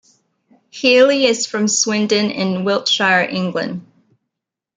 Healey 0.71 1.25
is 1.27 1.45
from 1.45 1.67
Swindon 1.67 2.31
in 2.31 2.63
Wiltshire, 2.63 3.21
England. 3.21 3.85